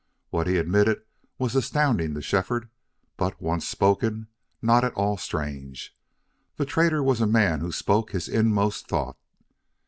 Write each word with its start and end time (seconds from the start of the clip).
What 0.31 0.47
he 0.47 0.57
admitted 0.57 1.03
was 1.37 1.53
astounding 1.55 2.15
to 2.15 2.23
Shefford, 2.23 2.69
but, 3.17 3.39
once 3.39 3.67
spoken, 3.67 4.29
not 4.59 4.83
at 4.83 4.95
all 4.95 5.15
strange. 5.15 5.95
The 6.55 6.65
trader 6.65 7.03
was 7.03 7.21
a 7.21 7.27
man 7.27 7.59
who 7.59 7.71
spoke 7.71 8.09
his 8.09 8.27
inmost 8.27 8.87
thought. 8.87 9.19